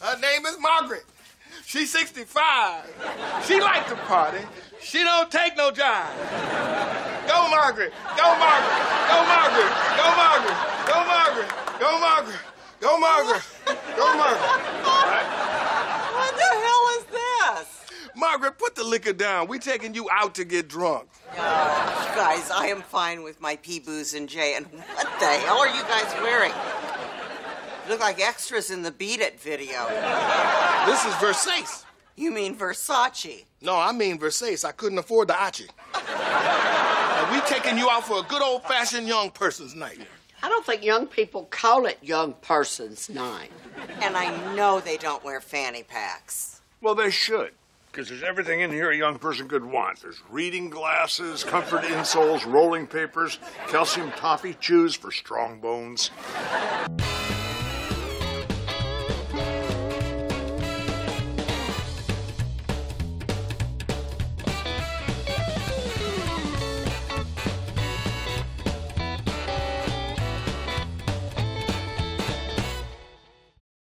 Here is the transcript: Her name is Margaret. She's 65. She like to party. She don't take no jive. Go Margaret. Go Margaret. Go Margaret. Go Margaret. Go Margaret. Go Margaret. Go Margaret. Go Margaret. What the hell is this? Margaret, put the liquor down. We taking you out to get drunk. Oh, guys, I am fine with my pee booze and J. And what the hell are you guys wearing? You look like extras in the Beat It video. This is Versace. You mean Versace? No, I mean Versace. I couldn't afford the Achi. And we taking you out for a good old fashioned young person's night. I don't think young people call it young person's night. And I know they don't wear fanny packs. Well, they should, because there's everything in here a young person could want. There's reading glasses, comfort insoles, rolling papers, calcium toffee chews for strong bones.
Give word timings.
Her 0.00 0.18
name 0.18 0.46
is 0.46 0.58
Margaret. 0.58 1.04
She's 1.66 1.92
65. 1.92 2.84
She 3.46 3.60
like 3.60 3.86
to 3.88 3.96
party. 3.96 4.40
She 4.80 5.02
don't 5.02 5.30
take 5.30 5.56
no 5.56 5.70
jive. 5.70 6.16
Go 7.28 7.48
Margaret. 7.48 7.92
Go 8.16 8.38
Margaret. 8.38 8.80
Go 9.06 9.18
Margaret. 9.28 9.72
Go 9.96 10.16
Margaret. 10.16 10.56
Go 10.88 11.04
Margaret. 11.06 11.50
Go 11.78 11.98
Margaret. 12.00 12.40
Go 12.80 12.98
Margaret. 12.98 13.42
Go 13.96 14.16
Margaret. 14.16 14.50
What 16.16 16.34
the 16.34 16.50
hell 16.64 16.88
is 16.98 17.04
this? 17.04 17.68
Margaret, 18.16 18.58
put 18.58 18.74
the 18.74 18.84
liquor 18.84 19.12
down. 19.12 19.48
We 19.48 19.58
taking 19.58 19.94
you 19.94 20.08
out 20.10 20.34
to 20.36 20.44
get 20.44 20.66
drunk. 20.68 21.08
Oh, 21.32 22.12
guys, 22.16 22.50
I 22.50 22.66
am 22.66 22.82
fine 22.82 23.22
with 23.22 23.40
my 23.40 23.56
pee 23.56 23.80
booze 23.80 24.14
and 24.14 24.28
J. 24.28 24.56
And 24.56 24.66
what 24.66 25.20
the 25.20 25.26
hell 25.26 25.58
are 25.58 25.68
you 25.68 25.82
guys 25.82 26.12
wearing? 26.22 26.52
You 27.90 27.96
look 27.96 28.04
like 28.04 28.20
extras 28.20 28.70
in 28.70 28.84
the 28.84 28.92
Beat 28.92 29.18
It 29.18 29.40
video. 29.40 29.84
This 30.86 31.04
is 31.04 31.12
Versace. 31.14 31.84
You 32.14 32.30
mean 32.30 32.54
Versace? 32.54 33.46
No, 33.62 33.76
I 33.76 33.90
mean 33.90 34.16
Versace. 34.16 34.64
I 34.64 34.70
couldn't 34.70 34.98
afford 34.98 35.26
the 35.26 35.34
Achi. 35.34 35.66
And 35.96 37.34
we 37.34 37.40
taking 37.48 37.76
you 37.76 37.90
out 37.90 38.06
for 38.06 38.20
a 38.20 38.22
good 38.22 38.42
old 38.42 38.62
fashioned 38.62 39.08
young 39.08 39.32
person's 39.32 39.74
night. 39.74 39.98
I 40.40 40.48
don't 40.48 40.64
think 40.64 40.84
young 40.84 41.08
people 41.08 41.46
call 41.46 41.86
it 41.86 41.98
young 42.00 42.34
person's 42.34 43.10
night. 43.10 43.50
And 44.00 44.16
I 44.16 44.54
know 44.54 44.78
they 44.78 44.96
don't 44.96 45.24
wear 45.24 45.40
fanny 45.40 45.82
packs. 45.82 46.60
Well, 46.80 46.94
they 46.94 47.10
should, 47.10 47.50
because 47.90 48.08
there's 48.08 48.22
everything 48.22 48.60
in 48.60 48.70
here 48.70 48.92
a 48.92 48.96
young 48.96 49.18
person 49.18 49.48
could 49.48 49.64
want. 49.64 50.00
There's 50.00 50.22
reading 50.30 50.70
glasses, 50.70 51.42
comfort 51.42 51.82
insoles, 51.82 52.46
rolling 52.46 52.86
papers, 52.86 53.40
calcium 53.66 54.12
toffee 54.12 54.54
chews 54.60 54.94
for 54.94 55.10
strong 55.10 55.58
bones. 55.58 56.12